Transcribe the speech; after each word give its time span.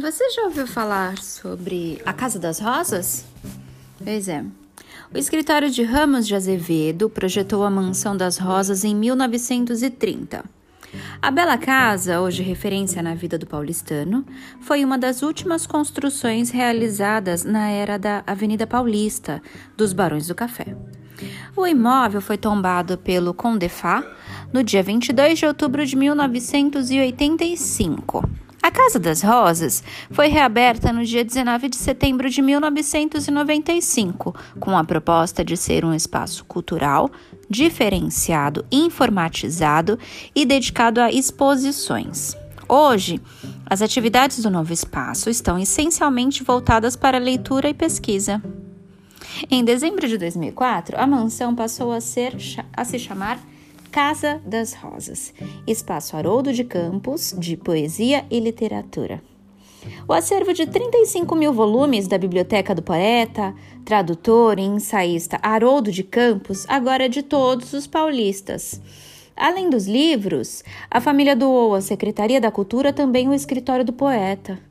Você 0.00 0.30
já 0.30 0.42
ouviu 0.42 0.64
falar 0.64 1.18
sobre 1.18 2.00
a 2.06 2.12
Casa 2.12 2.38
das 2.38 2.60
Rosas? 2.60 3.24
Pois 4.02 4.28
é. 4.28 4.44
O 5.12 5.18
escritório 5.18 5.68
de 5.68 5.82
Ramos 5.82 6.24
de 6.24 6.36
Azevedo 6.36 7.10
projetou 7.10 7.64
a 7.64 7.70
Mansão 7.70 8.16
das 8.16 8.38
Rosas 8.38 8.84
em 8.84 8.94
1930. 8.94 10.44
A 11.20 11.30
Bela 11.32 11.58
Casa, 11.58 12.20
hoje 12.20 12.44
referência 12.44 13.02
na 13.02 13.16
vida 13.16 13.36
do 13.36 13.44
paulistano, 13.44 14.24
foi 14.60 14.84
uma 14.84 14.96
das 14.96 15.22
últimas 15.22 15.66
construções 15.66 16.50
realizadas 16.50 17.42
na 17.42 17.68
era 17.68 17.98
da 17.98 18.22
Avenida 18.24 18.68
Paulista, 18.68 19.42
dos 19.76 19.92
Barões 19.92 20.28
do 20.28 20.34
Café. 20.34 20.76
O 21.56 21.66
imóvel 21.66 22.20
foi 22.20 22.38
tombado 22.38 22.96
pelo 22.98 23.34
Condefá 23.34 24.04
no 24.52 24.62
dia 24.62 24.80
22 24.80 25.40
de 25.40 25.46
outubro 25.46 25.84
de 25.84 25.96
1985. 25.96 28.47
A 28.68 28.70
Casa 28.70 28.98
das 28.98 29.22
Rosas 29.22 29.82
foi 30.10 30.28
reaberta 30.28 30.92
no 30.92 31.02
dia 31.02 31.24
19 31.24 31.70
de 31.70 31.76
setembro 31.76 32.28
de 32.28 32.42
1995, 32.42 34.34
com 34.60 34.76
a 34.76 34.84
proposta 34.84 35.42
de 35.42 35.56
ser 35.56 35.86
um 35.86 35.94
espaço 35.94 36.44
cultural, 36.44 37.10
diferenciado, 37.48 38.66
informatizado 38.70 39.98
e 40.34 40.44
dedicado 40.44 41.00
a 41.00 41.10
exposições. 41.10 42.36
Hoje, 42.68 43.22
as 43.64 43.80
atividades 43.80 44.42
do 44.42 44.50
novo 44.50 44.70
espaço 44.70 45.30
estão 45.30 45.58
essencialmente 45.58 46.44
voltadas 46.44 46.94
para 46.94 47.16
leitura 47.16 47.70
e 47.70 47.74
pesquisa. 47.74 48.42
Em 49.50 49.64
dezembro 49.64 50.06
de 50.06 50.18
2004, 50.18 51.00
a 51.00 51.06
mansão 51.06 51.54
passou 51.54 51.90
a, 51.90 52.02
ser, 52.02 52.36
a 52.76 52.84
se 52.84 52.98
chamar 52.98 53.40
Casa 53.90 54.40
das 54.44 54.74
Rosas, 54.74 55.32
espaço 55.66 56.16
Haroldo 56.16 56.52
de 56.52 56.62
Campos 56.62 57.34
de 57.38 57.56
poesia 57.56 58.24
e 58.30 58.38
literatura. 58.38 59.22
O 60.06 60.12
acervo 60.12 60.52
de 60.52 60.66
35 60.66 61.34
mil 61.34 61.52
volumes 61.52 62.06
da 62.06 62.18
Biblioteca 62.18 62.74
do 62.74 62.82
Poeta, 62.82 63.54
tradutor 63.84 64.58
e 64.58 64.62
ensaísta 64.62 65.38
Haroldo 65.42 65.90
de 65.90 66.02
Campos 66.02 66.66
agora 66.68 67.06
é 67.06 67.08
de 67.08 67.22
todos 67.22 67.72
os 67.72 67.86
paulistas. 67.86 68.80
Além 69.34 69.70
dos 69.70 69.86
livros, 69.86 70.62
a 70.90 71.00
família 71.00 71.34
doou 71.34 71.74
à 71.74 71.80
Secretaria 71.80 72.40
da 72.40 72.50
Cultura 72.50 72.92
também 72.92 73.28
o 73.28 73.34
escritório 73.34 73.84
do 73.84 73.92
poeta. 73.92 74.67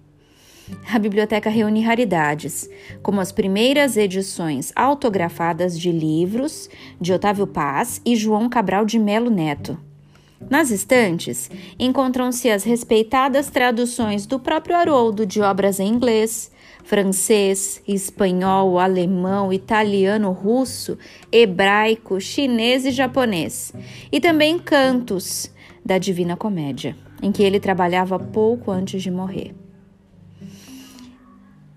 A 0.91 0.99
biblioteca 0.99 1.49
reúne 1.49 1.81
raridades, 1.81 2.69
como 3.01 3.21
as 3.21 3.31
primeiras 3.31 3.97
edições 3.97 4.71
autografadas 4.75 5.79
de 5.79 5.91
livros 5.91 6.69
de 6.99 7.13
Otávio 7.13 7.47
Paz 7.47 8.01
e 8.05 8.15
João 8.15 8.49
Cabral 8.49 8.85
de 8.85 8.99
Melo 8.99 9.29
Neto. 9.29 9.77
Nas 10.49 10.69
estantes 10.69 11.49
encontram-se 11.79 12.49
as 12.49 12.63
respeitadas 12.63 13.49
traduções 13.49 14.25
do 14.27 14.39
próprio 14.39 14.75
Haroldo 14.75 15.25
de 15.25 15.41
obras 15.41 15.79
em 15.79 15.87
inglês, 15.87 16.51
francês, 16.83 17.81
espanhol, 17.87 18.77
alemão, 18.77 19.51
italiano, 19.51 20.31
russo, 20.31 20.97
hebraico, 21.31 22.21
chinês 22.21 22.85
e 22.85 22.91
japonês, 22.91 23.73
e 24.11 24.21
também 24.21 24.59
cantos 24.59 25.51
da 25.83 25.97
Divina 25.97 26.37
Comédia, 26.37 26.95
em 27.21 27.31
que 27.31 27.41
ele 27.41 27.59
trabalhava 27.59 28.19
pouco 28.19 28.71
antes 28.71 29.01
de 29.01 29.09
morrer. 29.09 29.55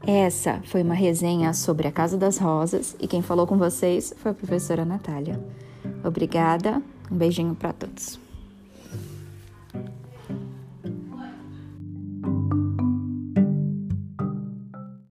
Essa 0.06 0.60
foi 0.64 0.82
uma 0.82 0.94
resenha 0.94 1.52
sobre 1.52 1.86
a 1.86 1.92
Casa 1.92 2.16
das 2.16 2.38
Rosas 2.38 2.96
e 2.98 3.06
quem 3.06 3.22
falou 3.22 3.46
com 3.46 3.58
vocês 3.58 4.14
foi 4.16 4.30
a 4.30 4.34
professora 4.34 4.84
Natália. 4.84 5.40
Obrigada, 6.02 6.82
um 7.10 7.16
beijinho 7.16 7.54
para 7.54 7.72
todos. 7.72 8.29